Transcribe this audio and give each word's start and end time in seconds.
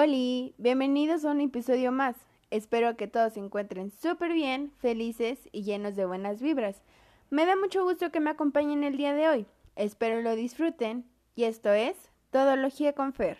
Hola, 0.00 0.52
bienvenidos 0.58 1.24
a 1.24 1.32
un 1.32 1.40
episodio 1.40 1.90
más. 1.90 2.14
Espero 2.52 2.96
que 2.96 3.08
todos 3.08 3.32
se 3.32 3.40
encuentren 3.40 3.90
súper 3.90 4.32
bien, 4.32 4.70
felices 4.78 5.48
y 5.50 5.64
llenos 5.64 5.96
de 5.96 6.06
buenas 6.06 6.40
vibras. 6.40 6.84
Me 7.30 7.44
da 7.46 7.56
mucho 7.56 7.82
gusto 7.82 8.12
que 8.12 8.20
me 8.20 8.30
acompañen 8.30 8.84
el 8.84 8.96
día 8.96 9.12
de 9.12 9.28
hoy. 9.28 9.46
Espero 9.74 10.22
lo 10.22 10.36
disfruten 10.36 11.04
y 11.34 11.44
esto 11.44 11.72
es 11.72 11.96
Todología 12.30 12.92
con 12.92 13.12
Fer. 13.12 13.38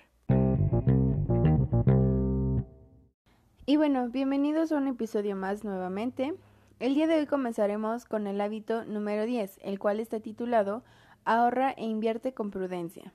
Y 3.64 3.76
bueno, 3.76 4.08
bienvenidos 4.08 4.72
a 4.72 4.78
un 4.78 4.88
episodio 4.88 5.36
más 5.36 5.62
nuevamente. 5.62 6.34
El 6.80 6.96
día 6.96 7.06
de 7.06 7.20
hoy 7.20 7.26
comenzaremos 7.26 8.04
con 8.04 8.26
el 8.26 8.40
hábito 8.40 8.84
número 8.84 9.26
10, 9.26 9.60
el 9.62 9.78
cual 9.78 10.00
está 10.00 10.18
titulado 10.18 10.82
Ahorra 11.24 11.70
e 11.70 11.84
invierte 11.84 12.34
con 12.34 12.50
prudencia. 12.50 13.12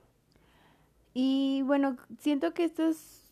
Y 1.13 1.61
bueno, 1.65 1.97
siento 2.19 2.53
que 2.53 2.63
esto 2.63 2.87
es 2.87 3.22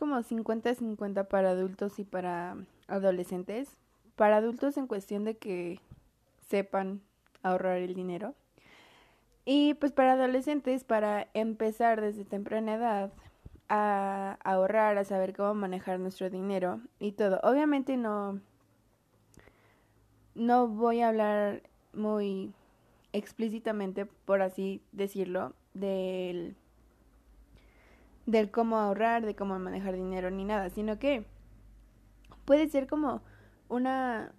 como 0.00 0.16
50-50 0.16 1.28
para 1.28 1.50
adultos 1.50 2.00
y 2.00 2.04
para 2.04 2.56
adolescentes. 2.88 3.76
Para 4.16 4.38
adultos 4.38 4.76
en 4.76 4.88
cuestión 4.88 5.24
de 5.24 5.36
que 5.36 5.78
sepan 6.48 7.02
ahorrar 7.44 7.76
el 7.78 7.94
dinero. 7.94 8.34
Y 9.44 9.74
pues 9.74 9.92
para 9.92 10.14
adolescentes, 10.14 10.82
para 10.82 11.28
empezar 11.34 12.00
desde 12.00 12.24
temprana 12.24 12.74
edad 12.74 13.12
a 13.68 14.38
ahorrar, 14.42 14.98
a 14.98 15.04
saber 15.04 15.36
cómo 15.36 15.54
manejar 15.54 16.00
nuestro 16.00 16.28
dinero 16.28 16.80
y 16.98 17.12
todo. 17.12 17.38
Obviamente 17.42 17.96
no, 17.96 18.40
no 20.34 20.66
voy 20.66 21.00
a 21.00 21.08
hablar 21.08 21.62
muy 21.92 22.52
explícitamente, 23.12 24.06
por 24.06 24.42
así 24.42 24.82
decirlo, 24.92 25.54
del 25.74 26.56
del 28.30 28.50
cómo 28.50 28.78
ahorrar, 28.78 29.24
de 29.24 29.34
cómo 29.34 29.58
manejar 29.58 29.94
dinero 29.96 30.30
ni 30.30 30.44
nada, 30.44 30.70
sino 30.70 30.98
que 30.98 31.24
puede 32.44 32.68
ser 32.68 32.86
como 32.86 33.22
una 33.68 34.32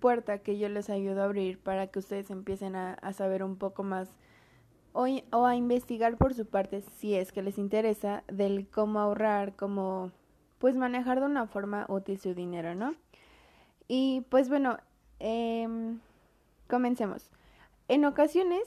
puerta 0.00 0.38
que 0.38 0.58
yo 0.58 0.68
les 0.68 0.90
ayudo 0.90 1.22
a 1.22 1.24
abrir 1.24 1.58
para 1.58 1.88
que 1.88 1.98
ustedes 1.98 2.30
empiecen 2.30 2.76
a, 2.76 3.12
saber 3.12 3.42
un 3.42 3.56
poco 3.56 3.82
más 3.82 4.10
o, 4.92 5.06
o, 5.32 5.46
a 5.46 5.56
investigar 5.56 6.16
por 6.16 6.34
su 6.34 6.46
parte 6.46 6.82
si 6.82 7.14
es 7.14 7.32
que 7.32 7.42
les 7.42 7.58
interesa 7.58 8.24
del 8.28 8.68
cómo 8.68 9.00
ahorrar, 9.00 9.54
cómo 9.56 10.12
pues 10.58 10.76
manejar 10.76 11.20
de 11.20 11.26
una 11.26 11.46
forma 11.46 11.86
útil 11.88 12.18
su 12.18 12.34
dinero, 12.34 12.74
¿no? 12.74 12.94
Y 13.86 14.22
pues 14.28 14.48
bueno, 14.48 14.78
eh, 15.20 15.68
comencemos. 16.68 17.30
En 17.88 18.04
ocasiones, 18.04 18.62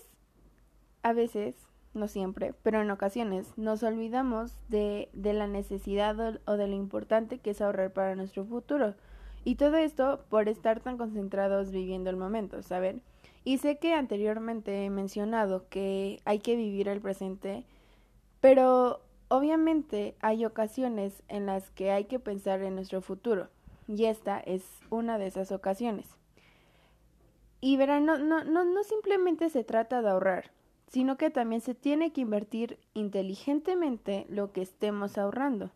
a 1.03 1.13
veces, 1.13 1.55
no 1.93 2.07
siempre, 2.07 2.53
pero 2.63 2.81
en 2.81 2.91
ocasiones 2.91 3.57
nos 3.57 3.83
olvidamos 3.83 4.53
de, 4.69 5.09
de 5.13 5.33
la 5.33 5.47
necesidad 5.47 6.39
o, 6.45 6.57
de 6.57 6.67
lo 6.67 6.75
importante 6.75 7.39
que 7.39 7.51
es 7.51 7.61
ahorrar 7.61 7.91
para 7.91 8.15
nuestro 8.15 8.45
futuro. 8.45 8.95
Y 9.43 9.55
todo 9.55 9.77
esto 9.77 10.23
por 10.29 10.47
estar 10.47 10.79
tan 10.79 10.97
concentrados 10.97 11.71
viviendo 11.71 12.09
el 12.09 12.15
momento, 12.15 12.61
¿saben? 12.61 13.01
Y 13.43 13.57
sé 13.57 13.77
que 13.77 13.93
anteriormente 13.93 14.85
he 14.85 14.89
mencionado 14.89 15.65
que 15.69 16.21
hay 16.25 16.39
que 16.39 16.55
vivir 16.55 16.87
el 16.87 17.01
presente, 17.01 17.65
pero 18.39 19.01
obviamente 19.29 20.15
hay 20.21 20.45
ocasiones 20.45 21.23
en 21.27 21.47
las 21.47 21.71
que 21.71 21.91
hay 21.91 22.05
que 22.05 22.19
pensar 22.19 22.61
en 22.61 22.75
nuestro 22.75 23.01
futuro, 23.01 23.47
y 23.87 24.05
esta 24.05 24.39
es 24.39 24.63
una 24.89 25.17
de 25.17 25.27
esas 25.27 25.51
ocasiones. 25.51 26.07
Y 27.59 27.77
verán, 27.77 28.05
no, 28.05 28.17
no, 28.17 28.43
no, 28.43 28.63
no 28.63 28.83
simplemente 28.83 29.49
se 29.49 29.63
trata 29.63 30.01
de 30.01 30.09
ahorrar, 30.09 30.51
sino 30.91 31.15
que 31.15 31.29
también 31.29 31.61
se 31.61 31.73
tiene 31.73 32.11
que 32.11 32.19
invertir 32.19 32.77
inteligentemente 32.93 34.25
lo 34.27 34.51
que 34.51 34.61
estemos 34.61 35.17
ahorrando. 35.17 35.71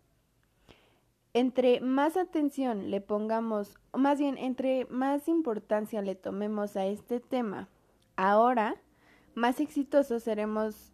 Entre 1.34 1.80
más 1.80 2.18
atención 2.18 2.92
le 2.92 3.00
pongamos, 3.00 3.78
o 3.92 3.98
más 3.98 4.20
bien 4.20 4.38
entre 4.38 4.86
más 4.90 5.30
importancia 5.30 6.02
le 6.02 6.16
tomemos 6.16 6.76
a 6.76 6.86
este 6.86 7.22
tema 7.22 7.70
ahora, 8.18 8.76
más 9.36 9.62
exitosos 9.62 10.22
seremos, 10.22 10.92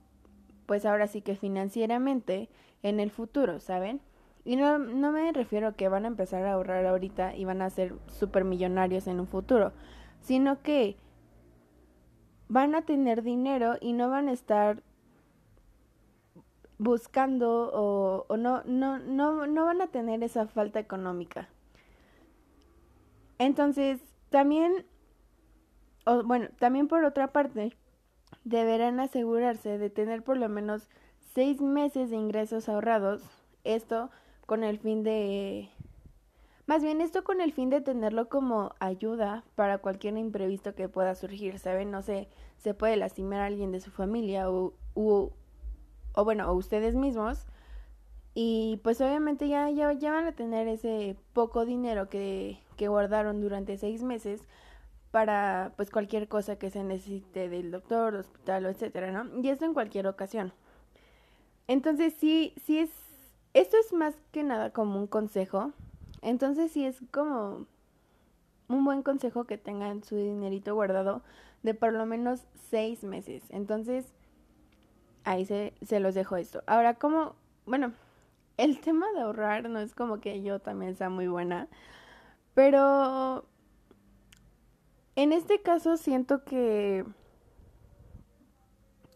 pues 0.68 0.86
ahora 0.86 1.08
sí 1.08 1.22
que 1.22 1.36
financieramente, 1.36 2.48
en 2.84 3.00
el 3.00 3.10
futuro, 3.10 3.60
¿saben? 3.60 4.02
Y 4.46 4.56
no, 4.56 4.78
no 4.78 5.12
me 5.12 5.32
refiero 5.32 5.70
a 5.70 5.74
que 5.74 5.90
van 5.90 6.06
a 6.06 6.10
empezar 6.10 6.46
a 6.46 6.54
ahorrar 6.54 6.86
ahorita 6.86 7.36
y 7.36 7.46
van 7.46 7.64
a 7.64 7.72
ser 7.72 7.96
supermillonarios 8.06 9.08
en 9.08 9.20
un 9.20 9.28
futuro, 9.28 9.74
sino 10.22 10.62
que 10.62 10.96
van 12.52 12.76
a 12.76 12.82
tener 12.82 13.24
dinero 13.24 13.78
y 13.80 13.94
no 13.94 14.10
van 14.10 14.28
a 14.28 14.34
estar 14.34 14.84
buscando 16.78 17.72
o, 17.74 18.36
no, 18.36 18.62
no, 18.66 19.00
no, 19.00 19.48
no 19.48 19.66
van 19.66 19.82
a 19.82 19.88
tener 19.88 20.22
esa 20.22 20.48
falta 20.48 20.78
económica. 20.78 21.48
Entonces, 23.40 24.02
también, 24.30 24.86
o, 26.06 26.24
bueno, 26.24 26.50
también 26.60 26.90
por 26.90 27.06
otra 27.06 27.32
parte, 27.32 27.78
deberán 28.44 29.00
asegurarse 29.00 29.78
de 29.78 29.90
tener 29.90 30.22
por 30.22 30.36
lo 30.36 30.50
menos 30.50 30.90
seis 31.34 31.62
meses 31.62 32.10
de 32.10 32.18
ingresos 32.18 32.68
ahorrados, 32.68 33.24
esto 33.64 34.10
con 34.46 34.66
el 34.66 34.78
fin 34.78 35.04
de 35.04 35.70
más 36.68 36.84
bien 36.84 37.02
esto 37.02 37.24
con 37.24 37.42
el 37.42 37.52
fin 37.52 37.70
de 37.70 37.82
tenerlo 37.82 38.30
como 38.30 38.74
ayuda 38.80 39.44
para 39.56 39.80
cualquier 39.80 40.18
imprevisto 40.18 40.76
que 40.76 40.90
pueda 40.90 41.16
surgir, 41.16 41.60
¿saben? 41.60 41.92
No 41.92 42.02
sé, 42.02 42.30
se 42.58 42.74
puede 42.74 42.98
lastimar 42.98 43.42
a 43.42 43.46
alguien 43.46 43.72
de 43.72 43.80
su 43.80 43.92
familia 43.92 44.50
o, 44.50 44.74
o, 44.94 45.34
o 46.14 46.24
bueno, 46.24 46.50
o 46.50 46.54
ustedes 46.54 46.96
mismos. 46.96 47.46
Y 48.34 48.80
pues 48.84 49.02
obviamente 49.02 49.48
ya, 49.48 49.70
ya, 49.70 49.92
ya 49.92 50.12
van 50.12 50.26
a 50.26 50.32
tener 50.32 50.68
ese 50.68 51.18
poco 51.34 51.66
dinero 51.66 52.10
que, 52.10 52.60
que 52.78 52.88
guardaron 52.88 53.42
durante 53.42 53.78
seis 53.78 54.04
meses 54.04 54.42
para 55.12 55.74
pues 55.76 55.90
cualquier 55.92 56.30
cosa 56.30 56.58
que 56.58 56.70
se 56.70 56.84
necesite 56.84 57.50
del 57.50 57.72
doctor, 57.72 58.16
hospital 58.16 58.66
etcétera, 58.66 59.12
¿no? 59.12 59.42
Y 59.42 59.50
esto 59.50 59.66
en 59.66 59.74
cualquier 59.74 60.08
ocasión. 60.08 60.54
Entonces 61.68 62.14
sí, 62.18 62.54
sí 62.66 62.80
es, 62.80 62.90
esto 63.54 63.76
es 63.78 63.92
más 63.92 64.16
que 64.32 64.44
nada 64.44 64.72
como 64.72 64.98
un 64.98 65.08
consejo 65.08 65.74
entonces 66.22 66.72
sí 66.72 66.86
es 66.86 67.00
como 67.12 67.66
un 68.68 68.86
buen 68.86 69.04
consejo 69.04 69.46
que 69.46 69.58
tengan 69.58 70.04
su 70.04 70.16
dinerito 70.16 70.74
guardado 70.74 71.22
de 71.64 71.74
por 71.74 71.94
lo 71.94 72.06
menos 72.06 72.42
seis 72.70 73.04
meses. 73.04 73.44
Entonces, 73.50 74.14
ahí 75.24 75.46
se, 75.46 75.74
se 75.82 76.00
los 76.00 76.16
dejo 76.16 76.38
esto. 76.38 76.64
Ahora, 76.68 76.96
como, 76.96 77.36
bueno, 77.66 77.94
el 78.58 78.80
tema 78.80 79.12
de 79.14 79.22
ahorrar 79.22 79.70
no 79.70 79.80
es 79.80 79.94
como 79.94 80.20
que 80.20 80.42
yo 80.42 80.60
también 80.60 80.96
sea 80.96 81.10
muy 81.10 81.28
buena, 81.28 81.68
pero 82.54 83.46
en 85.16 85.32
este 85.34 85.62
caso 85.62 85.98
siento 85.98 86.44
que, 86.44 87.06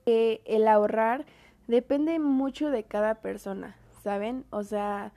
que 0.06 0.42
el 0.46 0.68
ahorrar 0.68 1.26
depende 1.68 2.20
mucho 2.20 2.70
de 2.70 2.84
cada 2.84 3.16
persona, 3.16 3.76
¿saben? 4.04 4.46
O 4.50 4.64
sea, 4.64 5.14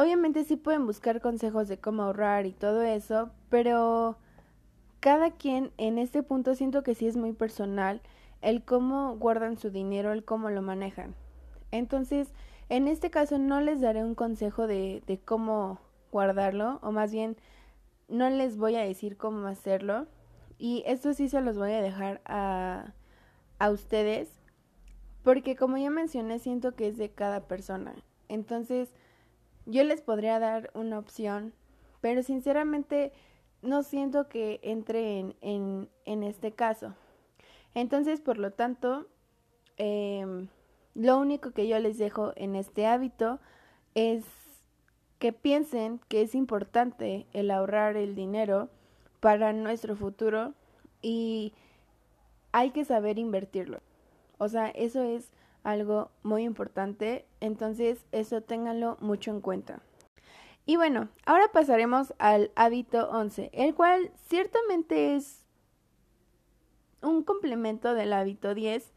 obviamente 0.00 0.44
sí 0.44 0.56
pueden 0.56 0.86
buscar 0.86 1.20
consejos 1.20 1.68
de 1.68 1.78
cómo 1.78 2.04
ahorrar 2.04 2.46
y 2.46 2.52
todo 2.52 2.82
eso, 2.82 3.30
pero 3.50 4.16
cada 4.98 5.30
quien 5.32 5.72
en 5.76 5.98
este 5.98 6.22
punto 6.22 6.54
siento 6.54 6.82
que 6.82 6.94
sí 6.94 7.06
es 7.06 7.16
muy 7.16 7.32
personal 7.32 8.00
el 8.40 8.64
cómo 8.64 9.16
guardan 9.16 9.58
su 9.58 9.70
dinero, 9.70 10.12
el 10.12 10.24
cómo 10.24 10.48
lo 10.48 10.62
manejan. 10.62 11.14
Entonces, 11.70 12.32
en 12.70 12.88
este 12.88 13.10
caso 13.10 13.38
no 13.38 13.60
les 13.60 13.82
daré 13.82 14.02
un 14.02 14.14
consejo 14.14 14.66
de, 14.66 15.20
cómo 15.26 15.80
guardarlo, 16.10 16.78
o 16.82 16.92
más 16.92 17.12
bien 17.12 17.36
no 18.08 18.30
les 18.30 18.56
voy 18.56 18.76
a 18.76 18.80
decir 18.80 19.18
cómo 19.18 19.46
hacerlo. 19.46 20.06
Y 20.56 20.82
esto 20.86 21.12
sí 21.12 21.28
se 21.28 21.42
los 21.42 21.58
voy 21.58 21.72
a 21.72 21.82
dejar 21.82 22.22
a, 22.24 22.94
a 23.58 23.70
ustedes, 23.70 24.40
porque 25.22 25.56
como 25.56 25.76
ya 25.76 25.90
mencioné, 25.90 26.38
siento 26.38 26.74
que 26.74 26.88
es 26.88 26.96
de 26.96 27.10
cada 27.10 27.46
persona. 27.46 27.94
Entonces, 28.28 28.94
yo 29.70 29.84
les 29.84 30.00
podría 30.00 30.38
dar 30.38 30.70
una 30.74 30.98
opción, 30.98 31.52
pero 32.00 32.22
sinceramente 32.22 33.12
no 33.62 33.82
siento 33.82 34.28
que 34.28 34.60
entre 34.62 35.18
en, 35.18 35.36
en, 35.40 35.88
en 36.04 36.22
este 36.22 36.52
caso. 36.52 36.94
Entonces, 37.74 38.20
por 38.20 38.38
lo 38.38 38.52
tanto, 38.52 39.06
eh, 39.76 40.46
lo 40.94 41.18
único 41.18 41.52
que 41.52 41.68
yo 41.68 41.78
les 41.78 41.98
dejo 41.98 42.32
en 42.36 42.56
este 42.56 42.86
hábito 42.86 43.38
es 43.94 44.24
que 45.18 45.32
piensen 45.32 46.00
que 46.08 46.22
es 46.22 46.34
importante 46.34 47.26
el 47.32 47.50
ahorrar 47.50 47.96
el 47.96 48.14
dinero 48.14 48.70
para 49.20 49.52
nuestro 49.52 49.94
futuro 49.94 50.54
y 51.02 51.52
hay 52.52 52.70
que 52.70 52.84
saber 52.84 53.18
invertirlo. 53.18 53.80
O 54.38 54.48
sea, 54.48 54.68
eso 54.68 55.02
es 55.02 55.30
algo 55.62 56.10
muy 56.22 56.44
importante, 56.44 57.26
entonces 57.40 58.04
eso 58.12 58.42
ténganlo 58.42 58.96
mucho 59.00 59.30
en 59.30 59.40
cuenta. 59.40 59.82
Y 60.66 60.76
bueno, 60.76 61.08
ahora 61.26 61.50
pasaremos 61.52 62.14
al 62.18 62.52
hábito 62.54 63.10
11, 63.10 63.50
el 63.52 63.74
cual 63.74 64.12
ciertamente 64.28 65.16
es 65.16 65.44
un 67.02 67.22
complemento 67.22 67.94
del 67.94 68.12
hábito 68.12 68.54
10. 68.54 68.92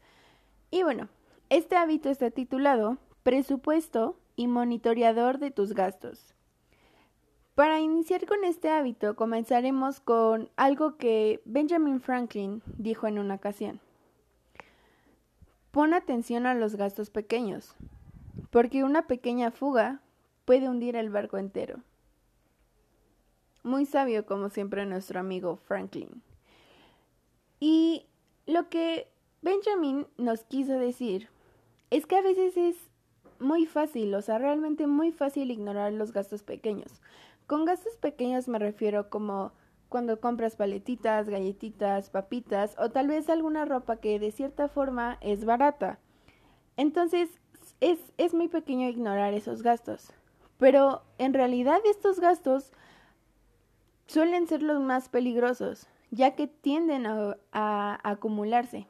Y 0.70 0.82
bueno, 0.82 1.08
este 1.48 1.76
hábito 1.76 2.10
está 2.10 2.30
titulado 2.30 2.98
presupuesto 3.22 4.16
y 4.36 4.46
monitoreador 4.46 5.38
de 5.38 5.50
tus 5.50 5.72
gastos. 5.72 6.34
Para 7.54 7.80
iniciar 7.80 8.26
con 8.26 8.44
este 8.44 8.68
hábito, 8.68 9.14
comenzaremos 9.14 10.00
con 10.00 10.50
algo 10.56 10.96
que 10.96 11.40
Benjamin 11.44 12.00
Franklin 12.00 12.62
dijo 12.78 13.06
en 13.06 13.18
una 13.18 13.36
ocasión. 13.36 13.80
Pon 15.74 15.92
atención 15.92 16.46
a 16.46 16.54
los 16.54 16.76
gastos 16.76 17.10
pequeños, 17.10 17.74
porque 18.50 18.84
una 18.84 19.08
pequeña 19.08 19.50
fuga 19.50 20.00
puede 20.44 20.68
hundir 20.68 20.94
el 20.94 21.10
barco 21.10 21.36
entero. 21.36 21.80
Muy 23.64 23.84
sabio, 23.84 24.24
como 24.24 24.50
siempre, 24.50 24.86
nuestro 24.86 25.18
amigo 25.18 25.56
Franklin. 25.56 26.22
Y 27.58 28.06
lo 28.46 28.68
que 28.68 29.08
Benjamin 29.42 30.06
nos 30.16 30.44
quiso 30.44 30.74
decir 30.74 31.28
es 31.90 32.06
que 32.06 32.18
a 32.18 32.22
veces 32.22 32.56
es 32.56 32.76
muy 33.40 33.66
fácil, 33.66 34.14
o 34.14 34.22
sea, 34.22 34.38
realmente 34.38 34.86
muy 34.86 35.10
fácil 35.10 35.50
ignorar 35.50 35.92
los 35.92 36.12
gastos 36.12 36.44
pequeños. 36.44 37.00
Con 37.48 37.64
gastos 37.64 37.96
pequeños 37.96 38.46
me 38.46 38.60
refiero 38.60 39.10
como 39.10 39.50
cuando 39.94 40.18
compras 40.18 40.56
paletitas, 40.56 41.28
galletitas, 41.28 42.10
papitas 42.10 42.74
o 42.80 42.90
tal 42.90 43.06
vez 43.06 43.30
alguna 43.30 43.64
ropa 43.64 43.98
que 43.98 44.18
de 44.18 44.32
cierta 44.32 44.66
forma 44.66 45.18
es 45.20 45.44
barata. 45.44 46.00
Entonces 46.76 47.30
es, 47.78 48.00
es 48.18 48.34
muy 48.34 48.48
pequeño 48.48 48.88
ignorar 48.88 49.34
esos 49.34 49.62
gastos. 49.62 50.12
Pero 50.58 51.04
en 51.18 51.32
realidad 51.32 51.78
estos 51.88 52.18
gastos 52.18 52.72
suelen 54.08 54.48
ser 54.48 54.64
los 54.64 54.80
más 54.80 55.08
peligrosos, 55.08 55.86
ya 56.10 56.34
que 56.34 56.48
tienden 56.48 57.06
a, 57.06 58.00
acumularse, 58.02 58.88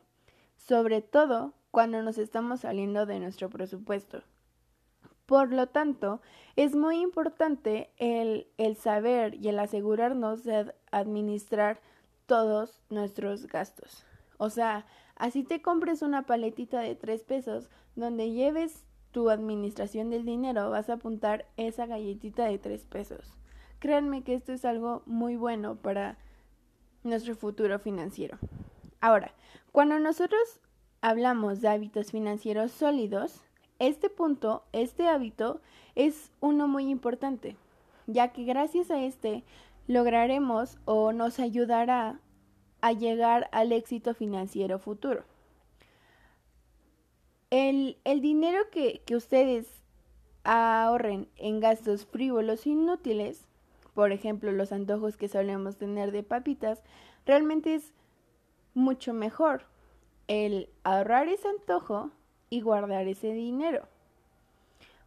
sobre 0.57 1.03
todo 1.03 1.53
cuando 1.71 2.03
nos 2.03 2.17
estamos 2.17 2.61
saliendo 2.61 3.05
de 3.05 3.21
nuestro 3.21 3.51
presupuesto. 3.51 4.23
Por 5.27 5.53
lo 5.53 5.69
tanto, 5.69 6.21
es 6.55 6.77
muy 6.77 7.01
importante 7.01 7.91
el, 7.97 8.47
el 8.59 8.77
saber 8.77 9.35
y 9.35 9.49
el 9.49 9.59
asegurarnos 9.59 10.45
de 10.45 10.75
administrar 10.99 11.81
todos 12.27 12.81
nuestros 12.91 13.47
gastos. 13.47 14.05
O 14.39 14.51
sea, 14.51 14.87
así 15.17 15.43
te 15.43 15.63
compres 15.63 16.03
una 16.03 16.23
paletita 16.23 16.81
de 16.81 16.95
tres 16.95 17.23
pesos 17.23 17.69
donde 17.97 18.31
lleves 18.31 18.85
tu 19.13 19.31
administración 19.31 20.11
del 20.11 20.25
dinero, 20.25 20.71
vas 20.71 20.91
a 20.91 20.95
apuntar 20.95 21.47
esa 21.57 21.87
galletita 21.87 22.47
de 22.47 22.59
tres 22.59 22.85
pesos. 22.85 23.37
Créanme 23.79 24.25
que 24.25 24.35
esto 24.35 24.53
es 24.53 24.65
algo 24.65 25.03
muy 25.07 25.37
bueno 25.37 25.77
para 25.77 26.19
nuestro 27.05 27.37
futuro 27.37 27.79
financiero. 27.79 28.39
Ahora, 29.01 29.33
cuando 29.71 30.01
nosotros 30.01 30.61
hablamos 31.01 31.61
de 31.61 31.69
hábitos 31.69 32.11
financieros 32.11 32.73
sólidos, 32.73 33.43
este 33.79 34.09
punto, 34.11 34.65
este 34.73 35.07
hábito, 35.07 35.61
es 35.95 36.33
uno 36.41 36.67
muy 36.67 36.91
importante, 36.91 37.57
ya 38.07 38.33
que 38.33 38.45
gracias 38.45 38.91
a 38.91 39.01
este 39.01 39.45
lograremos 39.87 40.79
o 40.85 41.13
nos 41.13 41.39
ayudará 41.39 42.19
a 42.81 42.93
llegar 42.93 43.49
al 43.53 43.73
éxito 43.73 44.15
financiero 44.15 44.79
futuro. 44.79 45.25
El, 47.51 47.97
dinero 48.21 48.59
que, 48.71 49.03
que 49.07 49.17
ustedes 49.17 49.67
ahorren 50.43 51.29
en 51.37 51.61
gastos 51.61 52.05
frívolos 52.05 52.67
e 52.67 52.71
inútiles, 52.71 53.47
por 53.95 54.13
ejemplo 54.13 54.53
los 54.53 54.73
antojos 54.73 55.17
que 55.17 55.29
solemos 55.29 55.77
tener 55.77 56.11
de 56.11 56.23
papitas, 56.23 56.83
realmente 57.27 57.75
es 57.75 57.93
mucho 58.75 59.15
mejor 59.15 59.67
el 60.27 60.69
ahorrar 60.83 61.29
ese 61.29 61.49
antojo 61.49 62.11
y 62.51 62.61
guardar 62.61 63.07
ese 63.07 63.33
dinero. 63.33 63.87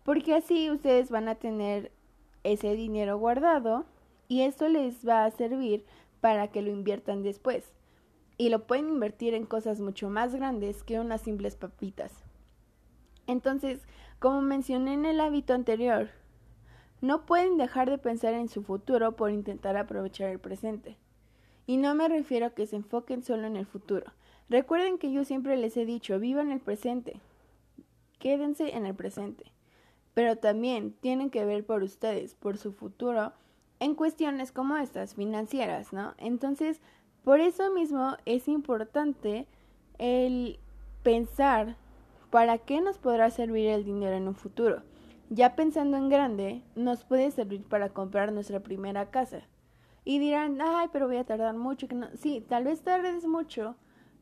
Porque 0.04 0.34
así 0.34 0.72
ustedes 0.72 1.12
van 1.12 1.28
a 1.28 1.36
tener 1.36 1.92
ese 2.44 2.76
dinero 2.76 3.18
guardado 3.18 3.86
y 4.28 4.42
esto 4.42 4.68
les 4.70 5.08
va 5.08 5.26
a 5.26 5.32
servir 5.32 5.86
para 6.22 6.50
que 6.50 6.62
lo 6.62 6.72
inviertan 6.72 7.24
después. 7.24 7.74
Y 8.38 8.50
lo 8.50 8.68
pueden 8.68 8.90
invertir 8.90 9.34
en 9.34 9.46
cosas 9.46 9.80
mucho 9.80 10.10
más 10.10 10.36
grandes 10.36 10.84
que 10.84 11.00
unas 11.00 11.22
simples 11.22 11.56
papitas. 11.56 12.12
Entonces, 13.26 13.82
como 14.20 14.42
mencioné 14.42 14.94
en 14.94 15.06
el 15.06 15.20
hábito 15.20 15.54
anterior, 15.54 16.10
no 17.02 17.26
pueden 17.26 17.58
dejar 17.58 17.90
de 17.90 17.98
pensar 17.98 18.34
en 18.34 18.50
su 18.50 18.64
futuro 18.64 19.16
por 19.16 19.32
intentar 19.32 19.78
aprovechar 19.78 20.30
el 20.30 20.40
presente. 20.40 20.98
Y 21.66 21.78
no 21.78 21.96
me 21.96 22.08
refiero 22.08 22.48
a 22.48 22.50
que 22.52 22.68
se 22.68 22.76
enfoquen 22.76 23.24
solo 23.24 23.48
en 23.48 23.56
el 23.58 23.66
futuro. 23.66 24.12
Recuerden 24.50 24.98
que 24.98 25.12
yo 25.12 25.26
siempre 25.26 25.58
les 25.58 25.76
he 25.78 25.86
dicho, 25.86 26.20
vivan 26.20 26.52
el 26.52 26.60
presente 26.60 27.20
quédense 28.20 28.76
en 28.76 28.86
el 28.86 28.96
presente. 28.96 29.52
Pero 30.14 30.38
también 30.38 30.94
tienen 30.94 31.30
que 31.30 31.46
ver 31.46 31.66
por 31.66 31.84
ustedes, 31.84 32.36
por 32.36 32.58
su 32.58 32.72
futuro, 32.72 33.34
en 33.80 33.96
cuestiones 33.96 34.52
como 34.52 34.78
estas, 34.78 35.16
financieras, 35.16 35.94
¿no? 35.94 36.14
Entonces, 36.18 36.82
por 37.24 37.40
eso 37.40 37.72
mismo 37.74 38.18
es 38.26 38.48
importante 38.48 39.48
el 39.98 40.60
pensar 41.04 41.76
para 42.30 42.58
qué 42.58 42.82
nos 42.82 42.98
podrá 42.98 43.30
servir 43.30 43.68
el 43.68 43.84
dinero 43.84 44.16
en 44.16 44.28
un 44.28 44.36
futuro. 44.36 44.84
Ya 45.30 45.56
pensando 45.56 45.98
en 45.98 46.10
grande, 46.10 46.64
nos 46.76 47.04
puede 47.04 47.32
servir 47.32 47.64
para 47.64 47.90
comprar 47.90 48.32
nuestra 48.32 48.62
primera 48.62 49.10
casa. 49.10 49.42
Y 50.06 50.20
dirán, 50.20 50.58
ay, 50.62 50.88
pero 50.94 51.08
voy 51.08 51.18
a 51.18 51.26
tardar 51.26 51.56
mucho. 51.56 51.88
No. 51.94 52.08
Sí, 52.16 52.46
tal 52.48 52.64
vez 52.64 52.82
tardes 52.82 53.26
mucho, 53.26 53.76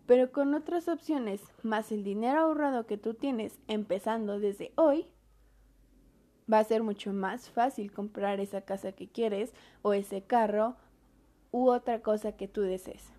pero 0.08 0.32
con 0.32 0.56
otras 0.56 0.88
opciones, 0.88 1.42
más 1.62 1.92
el 1.92 2.04
dinero 2.04 2.42
ahorrado 2.42 2.88
que 2.88 2.98
tú 2.98 3.14
tienes 3.14 3.60
empezando 3.68 4.40
desde 4.40 4.72
hoy, 4.76 5.06
va 6.52 6.60
a 6.60 6.64
ser 6.64 6.84
mucho 6.84 7.14
más 7.14 7.50
fácil 7.50 7.92
comprar 7.92 8.40
esa 8.40 8.62
casa 8.62 8.92
que 8.92 9.08
quieres 9.08 9.54
o 9.82 9.94
ese 9.94 10.22
carro 10.22 10.76
u 11.52 11.70
otra 11.70 12.02
cosa 12.02 12.34
que 12.34 12.48
tú 12.48 12.62
desees. 12.62 13.12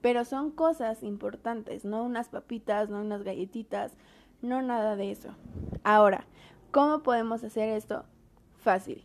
Pero 0.00 0.24
son 0.24 0.50
cosas 0.50 1.02
importantes, 1.02 1.84
no 1.84 2.02
unas 2.04 2.28
papitas, 2.28 2.88
no 2.88 3.00
unas 3.00 3.22
galletitas, 3.22 3.92
no 4.42 4.62
nada 4.62 4.96
de 4.96 5.10
eso. 5.10 5.30
Ahora, 5.84 6.26
¿cómo 6.70 7.02
podemos 7.02 7.42
hacer 7.44 7.68
esto? 7.70 8.04
Fácil. 8.58 9.04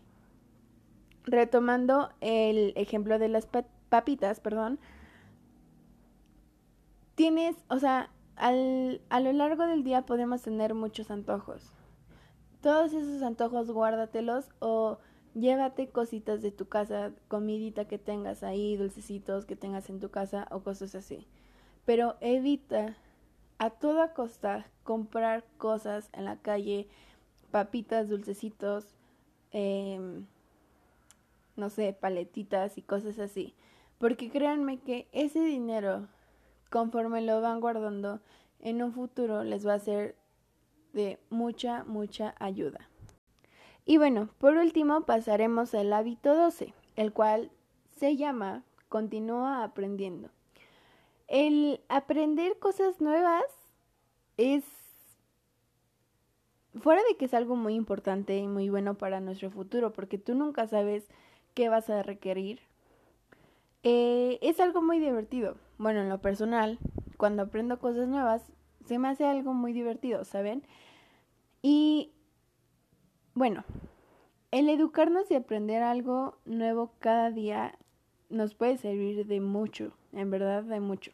Retomando 1.24 2.10
el 2.22 2.74
ejemplo 2.75 3.19
de 3.19 3.30
las 3.30 3.48
papitas, 3.90 4.40
perdón, 4.40 4.80
tienes, 7.16 7.56
o 7.68 7.78
sea, 7.78 8.10
al, 8.36 9.01
a 9.10 9.20
lo 9.20 9.32
largo 9.34 9.68
del 9.68 9.84
día 9.84 10.06
podemos 10.06 10.41
tener 10.41 10.74
muchos 10.74 11.12
antojos. 11.12 11.72
Todos 12.62 12.94
esos 12.94 13.24
antojos 13.24 13.72
guárdatelos 13.72 14.50
o 14.60 15.00
llévate 15.34 15.89
cositas 15.89 16.44
de 16.44 16.51
tu 16.51 16.68
casa, 16.68 17.12
comidita 17.27 17.86
que 17.86 17.98
tengas 17.98 18.44
ahí, 18.44 18.77
dulcecitos 18.77 19.46
que 19.46 19.56
tengas 19.56 19.89
en 19.89 20.00
tu 20.00 20.12
casa 20.12 20.48
o 20.51 20.60
cosas 20.60 20.94
así. 20.94 21.27
Pero 21.86 22.18
evita 22.22 22.96
a 23.58 23.72
toda 23.72 24.13
costa 24.13 24.68
comprar 24.84 25.44
cosas 25.58 26.10
en 26.13 26.25
la 26.25 26.38
calle, 26.38 26.88
papitas, 27.50 28.10
dulcecitos, 28.10 28.94
em, 29.51 30.27
no 31.56 31.70
sé, 31.70 31.94
paletitas 31.94 32.77
y 32.77 32.84
cosas 32.84 33.18
así. 33.18 33.56
Porque 33.98 34.30
créanme 34.30 34.80
que 34.80 35.08
ese 35.12 35.39
dinero 35.39 36.08
conforme 36.70 37.22
lo 37.22 37.41
van 37.41 37.60
guardando, 37.60 38.22
en 38.60 38.82
un 38.82 38.94
futuro 38.94 39.44
les 39.44 39.68
va 39.68 39.74
a 39.74 39.80
ser 39.80 40.15
de 40.93 41.19
mucha, 41.29 41.83
mucha 41.86 42.36
ayuda. 42.39 42.89
Y 43.86 43.98
bueno, 43.98 44.29
por 44.38 44.57
último 44.57 45.01
pasaremos 45.05 45.74
al 45.74 45.91
hábito 45.93 46.36
12, 46.36 46.74
el 46.95 47.13
cual 47.13 47.51
se 47.98 48.15
llama 48.15 48.63
Continúa 48.89 49.63
aprendiendo. 49.63 50.29
El 51.27 51.81
aprender 51.88 52.60
cosas 52.60 53.00
nuevas 53.00 53.43
es, 54.38 54.63
fuera 56.79 57.01
de 57.10 57.15
que 57.15 57.25
es 57.25 57.33
algo 57.33 57.55
muy 57.55 57.75
importante 57.75 58.38
y 58.38 58.48
muy 58.48 58.69
bueno 58.69 58.95
para 58.95 59.19
nuestro 59.19 59.50
futuro, 59.50 59.93
porque 59.93 60.17
tú 60.17 60.36
nunca 60.36 60.67
sabes 60.67 61.07
qué 61.53 61.69
vas 61.69 61.89
a 61.89 62.03
requerir, 62.03 62.60
eh, 63.83 64.39
es 64.41 64.60
algo 64.60 64.81
muy 64.81 65.00
divertido. 65.00 65.57
Bueno, 65.77 66.01
en 66.01 66.10
lo 66.10 66.21
personal, 66.21 66.79
cuando 67.17 67.43
aprendo 67.43 67.79
cosas 67.79 68.07
nuevas, 68.07 68.43
se 68.85 69.00
me 69.00 69.09
hace 69.09 69.25
algo 69.25 69.53
muy 69.53 69.73
divertido, 69.73 70.23
¿saben? 70.25 70.63
Y 71.61 72.11
bueno, 73.33 73.63
el 74.51 74.69
educarnos 74.69 75.29
y 75.31 75.35
aprender 75.35 75.83
algo 75.83 76.38
nuevo 76.45 76.91
cada 77.00 77.31
día 77.31 77.77
nos 78.29 78.55
puede 78.55 78.77
servir 78.77 79.25
de 79.25 79.39
mucho, 79.41 79.93
en 80.13 80.31
verdad 80.31 80.63
de 80.63 80.79
mucho. 80.79 81.11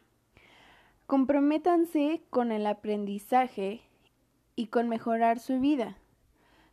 Comprométanse 1.05 2.21
con 2.29 2.51
el 2.51 2.65
aprendizaje 2.65 3.81
y 4.55 4.67
con 4.67 4.89
mejorar 4.89 5.39
su 5.39 5.59
vida, 5.59 5.97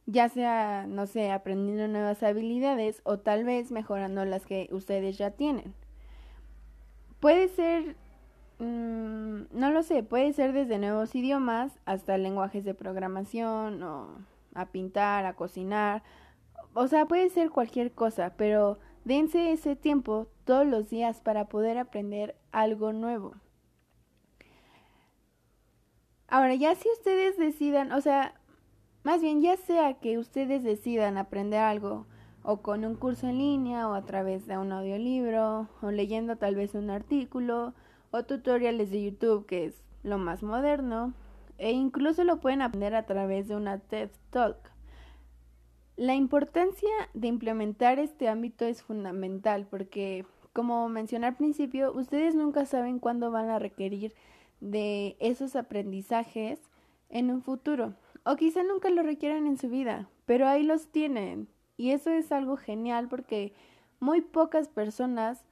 ya 0.07 0.29
sea, 0.29 0.87
no 0.89 1.07
sé, 1.07 1.31
aprendiendo 1.31 1.87
nuevas 1.89 2.23
habilidades 2.23 3.01
o 3.05 3.19
tal 3.19 3.45
vez 3.45 3.71
mejorando 3.71 4.25
las 4.25 4.47
que 4.47 4.69
ustedes 4.73 5.19
ya 5.19 5.31
tienen. 5.31 5.75
Puede 7.21 7.49
ser, 7.49 7.97
no 9.55 9.71
lo 9.71 9.83
sé, 9.83 10.03
puede 10.03 10.33
ser 10.33 10.53
desde 10.53 10.79
nuevos 10.79 11.15
idiomas 11.15 11.73
hasta 11.87 12.19
lenguajes 12.19 12.65
de 12.65 12.75
programación 12.75 13.83
o 13.83 14.19
a 14.55 14.67
pintar, 14.67 15.27
a 15.27 15.35
cocinar. 15.35 16.03
O 16.75 16.89
sea, 16.89 17.07
puede 17.07 17.31
ser 17.31 17.51
cualquier 17.51 17.93
cosa, 17.93 18.35
pero 18.37 18.79
dense 19.05 19.53
ese 19.53 19.77
tiempo 19.77 20.27
todos 20.45 20.67
los 20.67 20.91
días 20.91 21.21
para 21.21 21.47
poder 21.47 21.79
aprender 21.79 22.37
algo 22.53 22.93
nuevo. 22.93 23.35
Ahora, 26.27 26.55
ya 26.55 26.75
si 26.75 26.89
ustedes 26.91 27.37
decidan, 27.37 27.93
o 27.93 28.01
sea, 28.01 28.35
más 29.05 29.21
bien 29.21 29.41
ya 29.41 29.57
sea 29.57 29.95
que 29.95 30.19
ustedes 30.19 30.65
decidan 30.65 31.17
aprender 31.17 31.61
algo 31.61 32.07
o 32.43 32.61
con 32.61 32.85
un 32.85 32.97
curso 32.97 33.29
en 33.29 33.39
línea 33.39 33.89
o 33.89 33.95
a 33.95 34.05
través 34.05 34.47
de 34.47 34.59
un 34.59 34.73
audiolibro 34.73 35.69
o 35.81 35.91
leyendo 35.91 36.37
tal 36.37 36.57
vez 36.57 36.75
un 36.75 36.91
artículo 36.91 37.75
o 38.15 38.25
tutoriales 38.25 38.91
de 38.93 39.03
YouTube 39.03 39.45
que 39.47 39.65
es 39.67 39.83
lo 40.05 40.19
más 40.19 40.45
moderno 40.45 41.15
e 41.59 41.73
incluso 41.73 42.23
lo 42.23 42.39
pueden 42.39 42.63
aprender 42.63 42.95
a 42.95 43.07
través 43.07 43.49
de 43.49 43.57
una 43.57 43.79
TED 43.79 44.11
Talk. 44.31 44.57
La 45.97 46.15
importancia 46.15 46.91
de 47.13 47.27
implementar 47.27 47.99
este 47.99 48.29
ámbito 48.29 48.67
es 48.67 48.83
fundamental 48.83 49.67
porque, 49.69 50.27
como 50.53 50.89
mencioné 50.89 51.27
al 51.27 51.37
principio, 51.37 51.93
ustedes 51.93 52.37
nunca 52.37 52.67
saben 52.67 53.01
cuándo 53.01 53.33
van 53.33 53.51
a 53.51 53.59
requerir 53.59 54.15
de 54.61 55.17
esos 55.19 55.57
aprendizajes 55.57 56.61
en 57.09 57.33
un 57.33 57.43
futuro 57.43 57.95
o 58.25 58.37
quizá 58.37 58.63
nunca 58.63 58.91
lo 58.91 59.03
requieran 59.03 59.49
en 59.49 59.59
su 59.59 59.69
vida, 59.69 60.09
pero 60.25 60.47
ahí 60.47 60.63
los 60.63 60.87
tienen 60.87 61.49
y 61.77 61.91
eso 61.91 62.11
es 62.11 62.31
algo 62.31 62.57
genial 62.57 63.09
porque 63.09 63.55
muy 63.99 64.21
pocas 64.21 64.69
personas 64.69 65.45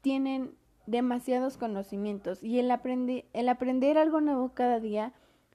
tienen 0.00 0.54
demasiados 0.86 1.56
conocimientos 1.56 2.42
y 2.42 2.58
el, 2.58 2.72
el 3.32 3.48
aprender 3.48 3.98
algo 3.98 4.20
nuevo 4.20 4.52
cada 4.54 4.80
día 4.80 5.12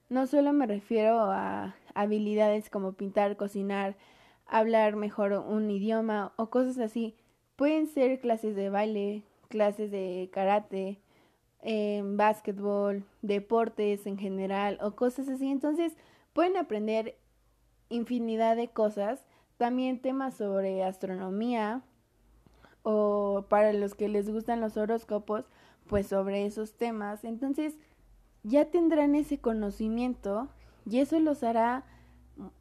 no 0.08 0.26
solo 0.26 0.52
me 0.52 0.66
refiero 0.66 1.20
a 1.30 1.76
habilidades 1.94 2.68
como 2.68 2.94
pintar, 2.94 3.36
cocinar, 3.36 3.96
hablar 4.46 4.96
mejor 4.96 5.32
un 5.32 5.70
idioma 5.70 6.32
o 6.36 6.50
cosas 6.50 6.78
así. 6.78 7.14
Pueden 7.54 7.86
ser 7.86 8.20
clases 8.20 8.56
de 8.56 8.70
baile, 8.70 9.22
clases 9.48 9.90
de 9.90 10.28
karate, 10.32 10.98
eh, 11.62 12.02
básquetbol, 12.04 13.04
deportes 13.22 14.06
en 14.06 14.18
general 14.18 14.78
o 14.82 14.96
cosas 14.96 15.28
así. 15.28 15.48
Entonces 15.48 15.96
pueden 16.32 16.56
aprender 16.56 17.16
infinidad 17.88 18.56
de 18.56 18.68
cosas 18.68 19.24
también 19.58 20.00
temas 20.00 20.34
sobre 20.34 20.82
astronomía 20.82 21.82
o 22.82 23.46
para 23.48 23.72
los 23.72 23.94
que 23.94 24.08
les 24.08 24.30
gustan 24.30 24.60
los 24.60 24.76
horóscopos, 24.76 25.44
pues 25.86 26.06
sobre 26.06 26.46
esos 26.46 26.74
temas. 26.74 27.24
Entonces 27.24 27.76
ya 28.42 28.66
tendrán 28.66 29.14
ese 29.14 29.38
conocimiento 29.38 30.48
y 30.88 30.98
eso 30.98 31.18
los 31.20 31.42
hará 31.42 31.84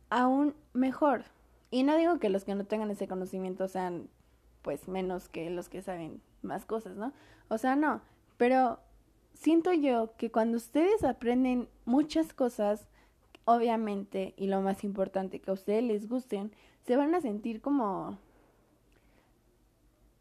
aún 0.10 0.56
mejor. 0.74 1.26
Y 1.72 1.84
no 1.84 1.96
digo 1.98 2.20
que 2.20 2.30
los 2.30 2.44
que 2.44 2.56
no 2.56 2.66
tengan 2.66 2.92
ese 2.92 3.08
conocimiento 3.08 3.68
sean 3.68 4.10
pues 4.62 4.88
menos 4.88 5.30
que 5.30 5.50
los 5.50 5.70
que 5.70 5.82
saben 5.82 6.22
más 6.42 6.66
cosas, 6.66 6.98
¿no? 6.98 7.14
O 7.48 7.58
sea, 7.58 7.76
no, 7.76 8.02
pero 8.38 8.80
siento 9.34 9.72
yo 9.74 10.16
que 10.18 10.32
cuando 10.32 10.58
ustedes 10.58 11.04
aprenden 11.04 11.70
muchas 11.86 12.34
cosas, 12.34 12.88
obviamente, 13.46 14.34
y 14.38 14.48
lo 14.48 14.62
más 14.62 14.84
importante, 14.84 15.40
que 15.40 15.50
a 15.50 15.54
ustedes 15.54 15.84
les 15.84 16.10
gusten, 16.10 16.52
se 16.82 16.96
van 16.98 17.16
a 17.16 17.22
sentir 17.22 17.62
como, 17.62 18.18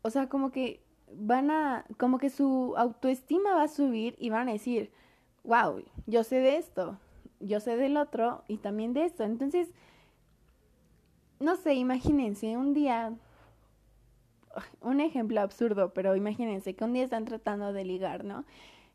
o 0.03 0.11
sea, 0.11 0.29
como 0.29 0.51
que 0.51 0.81
van 1.13 1.51
a, 1.51 1.85
como 1.97 2.19
que 2.19 2.31
su 2.31 2.75
autoestima 2.77 3.55
va 3.55 3.65
a 3.65 3.69
subir 3.69 4.17
y 4.19 4.31
van 4.31 4.49
a 4.49 4.53
decir, 4.53 4.91
wow, 5.45 5.83
yo 6.07 6.25
sé 6.25 6.37
de 6.37 6.57
esto, 6.57 6.99
yo 7.41 7.61
sé 7.61 7.77
del 7.77 7.97
otro 7.97 8.45
y 8.49 8.59
también 8.59 8.93
de 8.93 9.05
esto. 9.05 9.25
Entonces, 9.25 9.69
no 11.41 11.57
sé, 11.57 11.75
imagínense 11.75 12.57
un 12.57 12.75
día, 12.75 13.15
un 14.81 15.01
ejemplo 15.01 15.41
absurdo, 15.41 15.93
pero 15.95 16.17
imagínense 16.17 16.75
que 16.75 16.85
un 16.85 16.93
día 16.93 17.05
están 17.05 17.25
tratando 17.25 17.73
de 17.73 17.85
ligar, 17.85 18.25
¿no? 18.25 18.45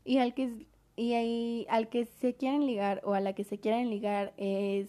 Y 0.04 0.18
al 0.18 0.34
que 0.34 0.66
y 0.96 1.14
ahí, 1.14 1.66
al 1.68 1.88
que 1.88 2.06
se 2.06 2.34
quieren 2.34 2.66
ligar 2.66 3.00
o 3.04 3.14
a 3.14 3.20
la 3.20 3.32
que 3.32 3.44
se 3.44 3.58
quieren 3.58 3.90
ligar 3.90 4.32
es 4.36 4.88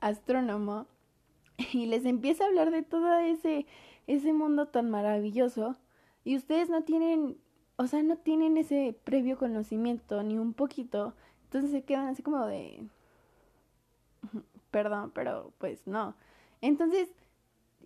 astrónomo 0.00 0.86
y 1.72 1.86
les 1.86 2.04
empieza 2.04 2.44
a 2.44 2.48
hablar 2.48 2.70
de 2.70 2.82
todo 2.82 3.18
ese, 3.18 3.66
ese 4.06 4.32
mundo 4.32 4.66
tan 4.68 4.90
maravilloso 4.90 5.76
y 6.24 6.36
ustedes 6.36 6.68
no 6.68 6.82
tienen, 6.84 7.36
o 7.76 7.86
sea, 7.86 8.02
no 8.02 8.16
tienen 8.16 8.56
ese 8.56 8.98
previo 9.04 9.38
conocimiento 9.38 10.22
ni 10.22 10.38
un 10.38 10.54
poquito, 10.54 11.14
entonces 11.44 11.70
se 11.70 11.82
quedan 11.82 12.08
así 12.08 12.22
como 12.22 12.46
de, 12.46 12.86
perdón, 14.70 15.12
pero 15.14 15.52
pues 15.58 15.86
no. 15.86 16.16
Entonces, 16.60 17.08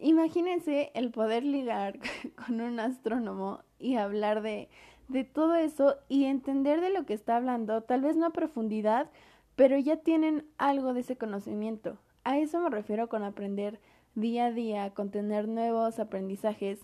imagínense 0.01 0.91
el 0.95 1.11
poder 1.11 1.45
ligar 1.45 1.99
con 2.47 2.61
un 2.61 2.81
astrónomo 2.81 3.61
y 3.79 3.97
hablar 3.97 4.43
de, 4.43 4.69
de 5.09 5.25
todo 5.25 5.55
eso 5.55 5.97
y 6.09 6.25
entender 6.25 6.81
de 6.81 6.91
lo 6.91 7.05
que 7.07 7.15
está 7.15 7.37
hablando, 7.37 7.83
tal 7.83 8.03
vez 8.03 8.17
no 8.17 8.27
a 8.27 8.31
profundidad, 8.31 9.11
pero 9.57 9.77
ya 9.79 9.97
tienen 9.97 10.47
algo 10.57 10.95
de 10.95 11.01
ese 11.01 11.17
conocimiento. 11.17 11.99
A 12.23 12.39
eso 12.39 12.61
me 12.61 12.71
refiero 12.71 13.09
con 13.09 13.25
aprender 13.25 13.81
día 14.21 14.47
a 14.47 14.53
día, 14.53 14.91
con 14.95 15.11
tener 15.11 15.49
nuevos 15.49 15.99
aprendizajes. 15.99 16.81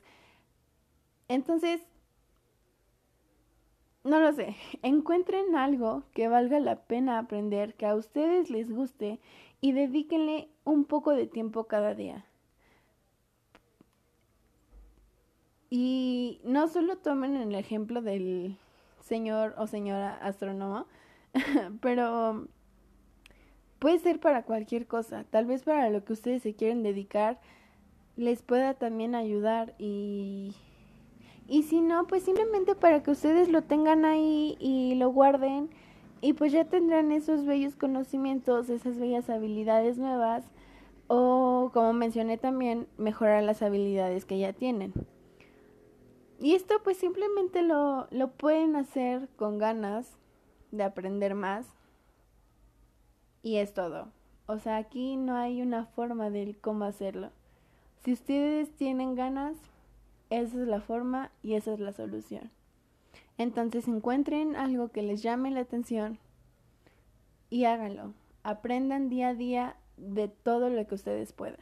Entonces, 1.28 1.80
no 4.04 4.20
lo 4.20 4.32
sé, 4.32 4.56
encuentren 4.82 5.56
algo 5.56 6.04
que 6.12 6.28
valga 6.28 6.60
la 6.60 6.76
pena 6.76 7.18
aprender, 7.18 7.74
que 7.74 7.86
a 7.86 7.94
ustedes 7.94 8.50
les 8.50 8.70
guste 8.70 9.20
y 9.60 9.72
dedíquenle 9.72 10.48
un 10.64 10.84
poco 10.84 11.12
de 11.12 11.26
tiempo 11.26 11.64
cada 11.64 11.94
día. 11.94 12.24
Y 15.70 16.40
no 16.44 16.68
solo 16.68 16.98
tomen 16.98 17.36
el 17.36 17.54
ejemplo 17.54 18.00
del 18.00 18.58
señor 19.00 19.54
o 19.58 19.66
señora 19.66 20.14
astrónomo, 20.16 20.86
pero 21.80 22.46
Puede 23.84 23.98
ser 23.98 24.18
para 24.18 24.44
cualquier 24.44 24.86
cosa, 24.86 25.26
tal 25.28 25.44
vez 25.44 25.62
para 25.62 25.90
lo 25.90 26.06
que 26.06 26.14
ustedes 26.14 26.42
se 26.42 26.54
quieren 26.54 26.82
dedicar 26.82 27.38
les 28.16 28.40
pueda 28.40 28.72
también 28.72 29.14
ayudar 29.14 29.74
y 29.76 30.54
y 31.46 31.64
si 31.64 31.82
no, 31.82 32.06
pues 32.06 32.22
simplemente 32.22 32.74
para 32.74 33.02
que 33.02 33.10
ustedes 33.10 33.50
lo 33.50 33.60
tengan 33.60 34.06
ahí 34.06 34.56
y 34.58 34.94
lo 34.94 35.10
guarden 35.10 35.68
y 36.22 36.32
pues 36.32 36.50
ya 36.50 36.64
tendrán 36.64 37.12
esos 37.12 37.44
bellos 37.44 37.76
conocimientos, 37.76 38.70
esas 38.70 38.98
bellas 38.98 39.28
habilidades 39.28 39.98
nuevas 39.98 40.46
o 41.06 41.70
como 41.74 41.92
mencioné 41.92 42.38
también, 42.38 42.86
mejorar 42.96 43.42
las 43.42 43.60
habilidades 43.60 44.24
que 44.24 44.38
ya 44.38 44.54
tienen. 44.54 44.94
Y 46.40 46.54
esto 46.54 46.76
pues 46.82 46.96
simplemente 46.96 47.60
lo, 47.60 48.08
lo 48.10 48.28
pueden 48.28 48.76
hacer 48.76 49.28
con 49.36 49.58
ganas 49.58 50.16
de 50.70 50.84
aprender 50.84 51.34
más, 51.34 51.66
y 53.44 53.58
es 53.58 53.74
todo. 53.74 54.08
O 54.46 54.58
sea, 54.58 54.78
aquí 54.78 55.16
no 55.16 55.36
hay 55.36 55.62
una 55.62 55.84
forma 55.84 56.30
de 56.30 56.56
cómo 56.60 56.86
hacerlo. 56.86 57.30
Si 58.02 58.12
ustedes 58.12 58.74
tienen 58.74 59.14
ganas, 59.14 59.56
esa 60.30 60.60
es 60.62 60.66
la 60.66 60.80
forma 60.80 61.30
y 61.42 61.54
esa 61.54 61.74
es 61.74 61.78
la 61.78 61.92
solución. 61.92 62.50
Entonces 63.36 63.86
encuentren 63.86 64.56
algo 64.56 64.88
que 64.88 65.02
les 65.02 65.22
llame 65.22 65.50
la 65.50 65.60
atención 65.60 66.18
y 67.50 67.66
háganlo. 67.66 68.14
Aprendan 68.42 69.10
día 69.10 69.28
a 69.28 69.34
día 69.34 69.76
de 69.98 70.28
todo 70.28 70.70
lo 70.70 70.86
que 70.86 70.94
ustedes 70.94 71.32
puedan. 71.32 71.60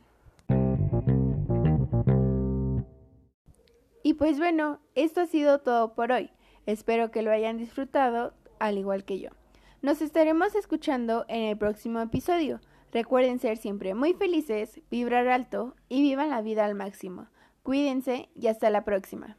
Y 4.05 4.15
pues 4.15 4.39
bueno, 4.39 4.79
esto 4.95 5.21
ha 5.21 5.27
sido 5.27 5.59
todo 5.59 5.95
por 5.95 6.12
hoy. 6.12 6.31
Espero 6.67 7.11
que 7.11 7.23
lo 7.23 7.33
hayan 7.33 7.59
disfrutado 7.59 8.35
al 8.61 8.79
igual 8.79 9.05
que 9.05 9.19
yo. 9.19 9.31
Nos 9.83 10.01
estaremos 10.01 10.55
escuchando 10.55 11.25
en 11.27 11.43
el 11.43 11.59
próximo 11.59 12.01
episodio. 12.01 12.61
Recuerden 12.93 13.41
ser 13.41 13.57
siempre 13.57 13.95
muy 13.95 14.15
felices, 14.15 14.81
vibrar 14.93 15.27
alto 15.27 15.75
y 15.89 16.03
vivan 16.03 16.31
la 16.31 16.41
vida 16.41 16.65
al 16.65 16.77
máximo. 16.77 17.27
Cuídense 17.65 18.29
y 18.37 18.47
hasta 18.47 18.71
la 18.71 18.85
próxima. 18.85 19.37